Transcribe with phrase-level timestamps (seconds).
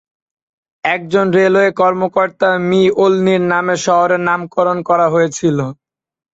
[0.83, 2.81] একজন রেলওয়ে কর্মকর্তা মি.
[2.97, 5.57] ওলনির নামে শহরের নামকরণ করা হয়েছিল।